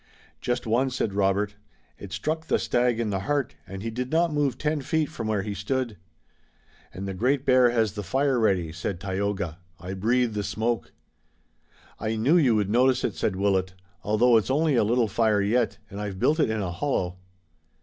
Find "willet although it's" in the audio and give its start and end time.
13.35-14.49